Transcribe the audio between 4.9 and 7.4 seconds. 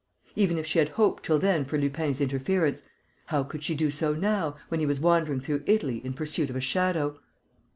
wandering through Italy in pursuit of a shadow?